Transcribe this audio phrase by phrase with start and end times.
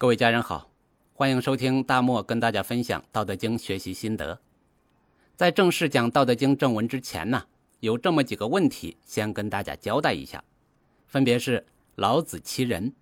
[0.00, 0.70] 各位家人好，
[1.12, 4.40] 欢迎收听大漠跟大家分享《道德经》学习心得。
[5.36, 7.44] 在正式讲《道德经》正文之前呢，
[7.80, 10.42] 有这么几个问题，先跟大家交代一下，
[11.06, 11.66] 分别是
[11.96, 12.94] 老子其人、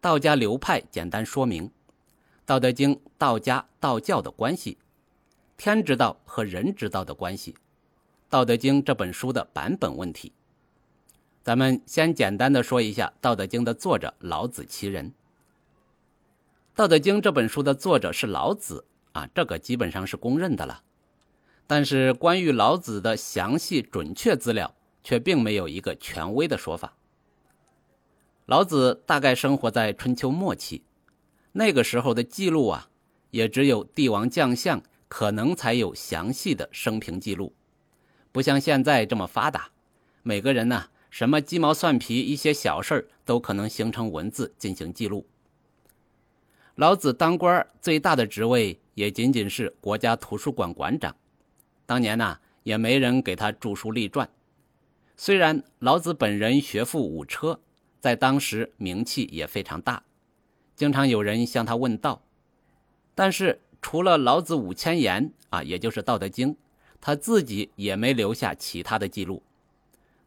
[0.00, 1.66] 道家流派简单说明、
[2.46, 4.78] 《道德经》道家道教的关系、
[5.56, 7.52] 天之道和人之道的关系、
[8.28, 10.32] 《道德经》这本书的版本问题。
[11.42, 15.08] 咱们先简单的说一下《道德经》的作者老子其人。
[16.78, 20.84] 《道德经》这本书的作者是老子啊，这个基本上是公认的了。
[21.66, 26.96] 但是关于老子的详细准确资料，却并没有一个权威的说法。
[28.46, 30.84] 老子大概生活在春秋末期，
[31.50, 32.88] 那个时候的记录啊，
[33.32, 37.52] 也只有帝王将相可能才有详细的生平记录，
[38.30, 39.70] 不像现在这么发达，
[40.22, 45.26] 每个人呢，什么鸡毛蒜皮一些小事儿都可能形成文字进行记录。
[46.78, 51.16] 老子当官最大的职位也仅仅是国家图书馆馆长，
[51.84, 54.30] 当年呢也没人给他著书立传。
[55.16, 57.58] 虽然老子本人学富五车，
[57.98, 60.04] 在当时名气也非常大，
[60.76, 62.22] 经常有人向他问道，
[63.12, 66.54] 但是除了老子五千言啊，也就是《道德经》，
[67.00, 69.42] 他自己也没留下其他的记录。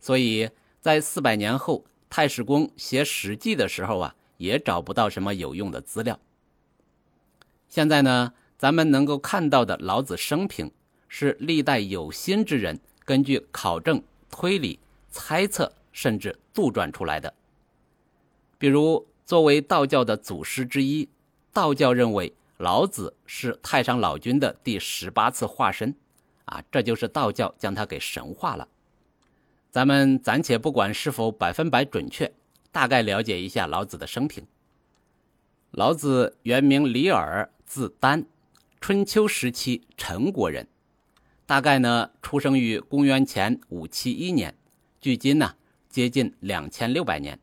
[0.00, 6.18] 所以在四百年后太史公写《史记》的时候啊，也找不到什么有用的资料。
[7.70, 10.70] 现在呢，咱们能够看到的老子生平，
[11.06, 17.32] 是历代有心之人根据考证、推理、猜测，甚至杜撰出来的。
[18.58, 21.08] 比如，作为道教的祖师之一，
[21.52, 25.94] 道教认为老子是太上老君的第十八次化身，
[26.46, 28.66] 啊，这就是道教将他给神化了。
[29.70, 32.32] 咱们暂且不管是否百分百准确，
[32.72, 34.44] 大概了解一下老子的生平。
[35.70, 37.50] 老子原名李耳。
[37.64, 38.26] 字丹，
[38.80, 40.66] 春秋时期陈国人，
[41.46, 44.56] 大概呢出生于公元前五七一年，
[45.00, 45.54] 距今呢
[45.88, 47.38] 接近两千六百年。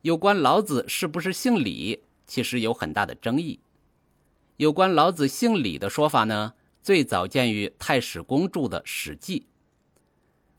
[0.00, 3.60] 有关老子是不是姓李，其实有很大的争议。
[4.56, 9.40] 有关老子姓李的说法呢，最早见于太史公著的《史记》。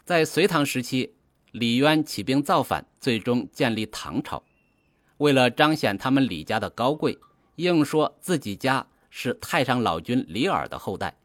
[0.06, 1.16] 在隋唐时期，
[1.52, 4.44] 李渊起兵造反，最终建立唐朝。
[5.18, 7.18] 为了彰显他们李家的高贵。
[7.58, 11.18] 硬说自己家是太上老君李耳的后代，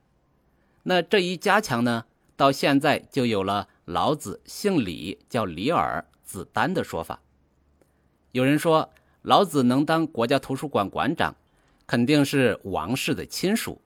[0.84, 7.20] 那这一加强呢，到现在就有了老子姓李叫李耳子丹的说法。
[8.30, 8.88] 有人说
[9.20, 11.36] 老子能当国家图书馆馆长，
[11.86, 13.82] 肯定是王室的亲属，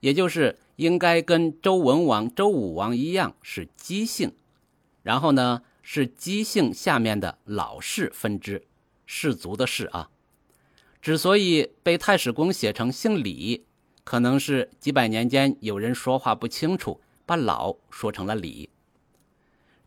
[0.00, 4.34] 也就是应该跟周文王、周武王一样是姬姓，
[5.02, 8.66] 然后呢是姬姓下面的老氏分支，
[9.06, 10.10] 氏族的氏啊。
[11.00, 13.64] 之所以被太史公写成姓李，
[14.04, 18.68] 可能是几百年间有人说话不清楚，把“老”说成了“李”。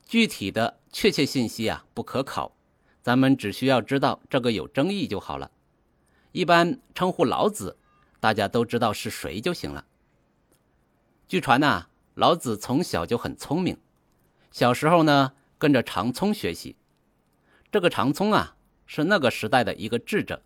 [0.07, 2.55] 具体的确切信息啊不可考，
[3.03, 5.51] 咱们只需要知道这个有争议就好了。
[6.31, 7.77] 一般称呼老子，
[8.19, 9.85] 大家都知道是谁就行了。
[11.27, 13.77] 据传呐，老子从小就很聪明，
[14.51, 16.75] 小时候呢跟着长聪学习。
[17.71, 18.55] 这个长聪啊，
[18.91, 20.41] 是那个时代的一个智者。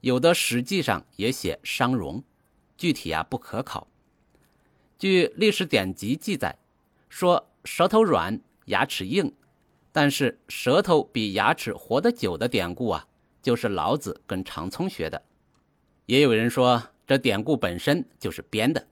[0.00, 2.24] 有的史记上也写商容，
[2.78, 3.86] 具体啊不可考。
[4.98, 6.56] 据历史典籍记载，
[7.10, 9.34] 说舌头软，牙齿硬，
[9.92, 13.06] 但是舌头比牙齿活得久的典故啊，
[13.42, 15.22] 就是老子跟长聪学的。
[16.06, 18.88] 也有人说这典故本身就是编的。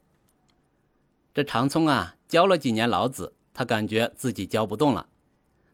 [1.33, 5.09] 这长聪啊教了几年老子，他感觉自己教不动了，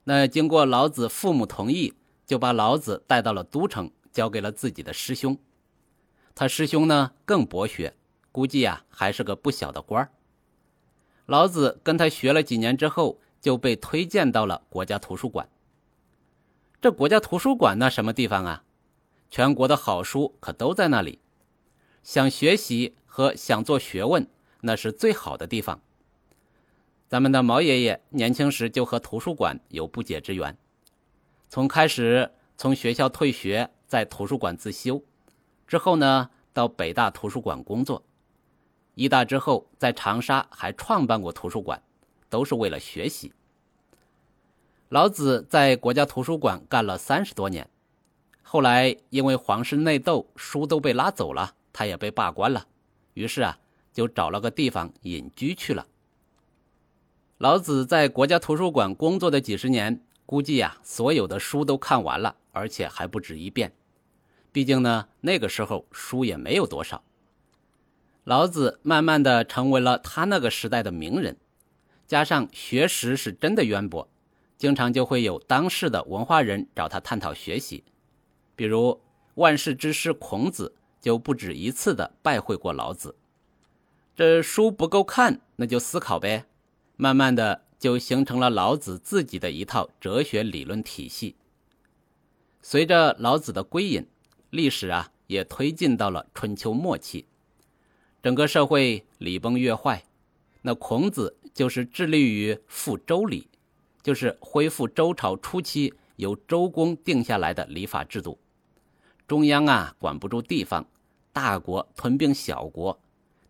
[0.05, 1.93] 那经过老子父母同意，
[2.27, 3.91] 就把老子带到了都城。
[4.15, 5.37] 交给了自己的师兄，
[6.37, 7.97] 他师兄呢更博学，
[8.31, 10.13] 估计呀还是个不小的官儿。
[11.27, 15.49] 老子跟他学了几年之后，就被推荐到了国家图书馆。
[16.81, 18.63] 这国家图书馆那什么地方啊？
[19.33, 21.19] 全国的好书可都在那里，
[22.05, 24.29] 想学习和想做学问，
[24.61, 25.81] 那是最好的地方。
[27.09, 30.57] 咱们的毛爷爷年轻时就和图书馆有不解之缘，
[31.49, 33.71] 从开始从学校退学。
[33.87, 35.01] 在图书馆自修，
[35.69, 38.03] 之后呢，到北大图书馆工作。
[38.97, 41.81] 一大之后，在长沙还创办过图书馆，
[42.29, 43.33] 都是为了学习。
[44.89, 47.71] 老子在国家图书馆干了三十多年，
[48.43, 52.67] 后来因为皇室内斗，书都被拉走了，他也被罢官了，
[53.13, 53.61] 于是啊，
[53.93, 55.87] 就找了个地方隐居去了。
[57.39, 63.73] 老子在国家图书馆工作的几十年，估计呀，所有的书都看完了，而且还不止一遍。
[64.53, 67.03] 毕竟呢，那个时候书也没有多少。
[68.25, 71.37] 老子慢慢的成为了他那个时代的名人，
[72.07, 74.09] 加上学识是真的渊博，
[74.57, 77.85] 经常就会有当世的文化人找他探讨学习。
[78.57, 79.01] 比如
[79.35, 83.15] 万世之师孔子就不止一次的拜会过老子。
[84.15, 86.47] 这书不够看，那就思考呗。
[86.97, 91.37] 慢慢的就形成了老子自己的一套哲学理论体系。
[92.63, 94.07] 随着老子的归隐，
[94.49, 97.27] 历史啊也推进到了春秋末期，
[98.23, 100.03] 整个社会礼崩乐坏。
[100.63, 103.49] 那孔子就是致力于复周礼，
[104.03, 108.39] 就是恢复周朝初期由周公定下来的礼法制度。
[109.29, 110.87] 中央啊管不住地方，
[111.35, 112.99] 大国吞并小国，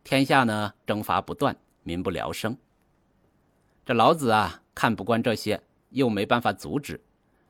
[0.02, 2.58] 天下呢征伐不断，民不聊生。
[3.86, 7.00] 这老子啊看不惯这些，又没办法阻止，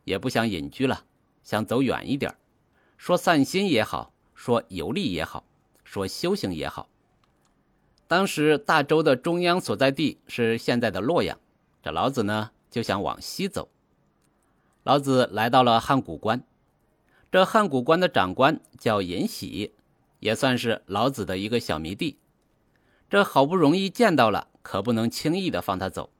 [0.04, 1.04] 也不想隐居了。
[1.42, 2.34] 想走远一点
[2.96, 5.44] 说散心也好，说游历也好，
[5.84, 6.88] 说修行也好。
[8.08, 11.38] 当时大周的中央所在地是现在的洛阳，
[11.82, 13.68] 这老子呢就想往西走。
[14.82, 16.42] 老子来到了汉谷关，
[17.30, 19.72] 这汉谷关的长官叫尹喜，
[20.18, 22.18] 也算是老子的一个小迷弟。
[23.08, 26.10] 这好不容易见到了，可不能轻易的放他走。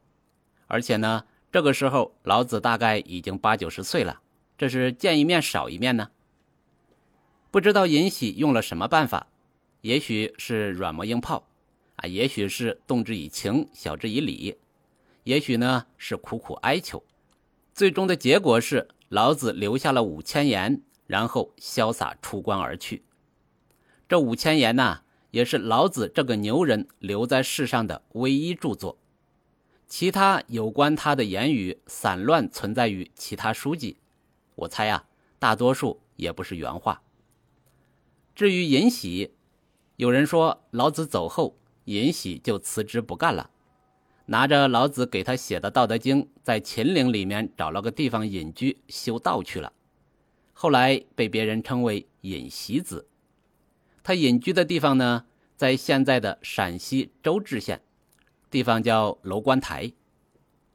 [0.75, 4.21] 而且呢，这个时候老子大概已经八九十岁了。
[4.59, 6.11] 这是见一面少一面呢？
[7.53, 9.29] 不知道尹喜用了什么办法，
[9.83, 11.47] 也许是软磨硬泡，
[11.95, 14.57] 啊，也许是动之以情，晓之以理，
[15.23, 17.05] 也许呢是苦苦哀求。
[17.73, 23.05] 最终的结果是，老子留下了五千言，然后潇洒出关而去。
[24.09, 28.99] 这五千言呢，也是老子这个牛人留在世上的唯一著作，
[29.87, 33.99] 其他有关他的言语散乱存在于其他书籍。
[34.57, 35.05] 我猜呀，
[35.39, 37.03] 大多数也不是原话。
[38.35, 39.33] 至于尹喜，
[39.97, 43.51] 有人说老子走后，尹喜就辞职不干了，
[44.27, 49.73] 拿着老子给他写的《道德经》，在秦岭里面找了个地方隐居修道去了。
[50.53, 53.07] 后来被别人称为尹喜子。
[54.03, 55.27] 他隐居的地方呢，
[55.57, 57.83] 在现在的陕西周至县，
[58.55, 59.93] 地方叫楼观台。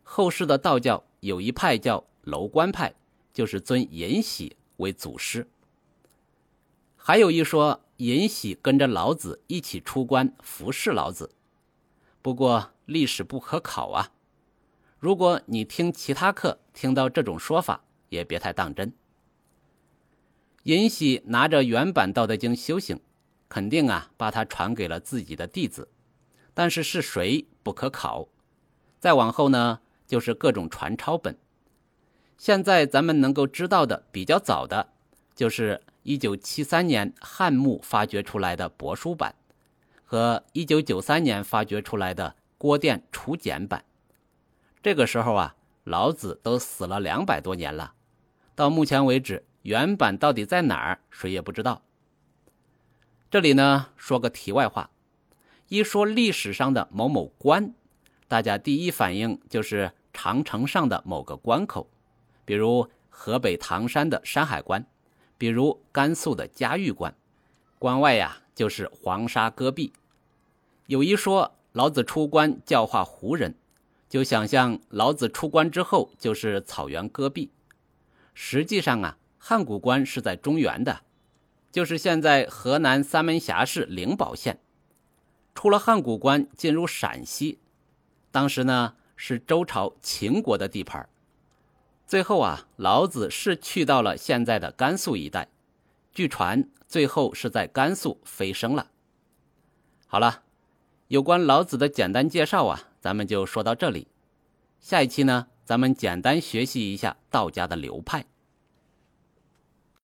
[0.04, 2.94] 后世的道教有一派叫楼观派。
[3.31, 5.48] 就是尊尹喜为祖师，
[6.98, 11.31] 还有一说尹喜跟着老子一起出关服侍老子，
[12.22, 14.12] 不过历史不可考啊。
[14.98, 18.92] 如果你听其他课听到这种说法，也别太当真。
[20.64, 23.00] 尹喜拿着原版《道德经》修行，
[23.48, 25.88] 肯定啊把它传给了自己的弟子，
[26.60, 28.28] 但是是谁不可考。
[29.00, 31.38] 再往后呢，就是各种传抄本。
[32.38, 34.90] 现在咱们能够知道的比较早的，
[35.34, 39.36] 就是一九七三年汉墓发掘出来的帛书版，
[40.04, 43.86] 和一九九三年发掘出来的郭店楚简版。
[44.84, 47.94] 这个时候啊，老子都死了两百多年了，
[48.54, 51.84] 到目前为止，原版到底在哪儿，谁也不知道。
[53.32, 54.90] 这里呢，说个题外话，
[55.69, 57.75] 一说历史上的某某关，
[58.27, 61.88] 大家第一反应就是长城上的某个关口。
[62.44, 64.83] 比如河北唐山的山海关，
[65.38, 67.16] 比如甘肃的嘉峪关，
[67.77, 69.94] 关外呀就是黄沙戈壁。
[70.88, 73.53] 有一说老子出关教化胡人，
[74.10, 77.51] 就想象老子出关之后就是草原戈壁。
[78.34, 81.01] 实际上啊，汉谷关是在中原的，
[81.72, 84.60] 就是现在河南三门峡市灵宝县。
[85.60, 87.60] 出了汉谷关进入陕西，
[88.32, 91.10] 当时呢是周朝秦国的地盘。
[92.08, 95.50] 最后啊，老子是去到了现在的甘肃一带，
[96.13, 98.89] 据传最后是在甘肃飞升了。
[100.08, 100.44] 好了，
[101.10, 104.08] 有关老子的简单介绍啊，咱们就说到这里。
[104.80, 108.25] 下一期呢，咱们简单学习一下道家的流派。